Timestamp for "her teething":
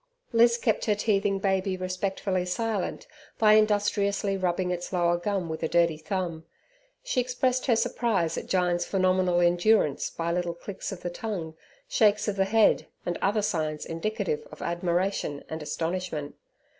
0.85-1.37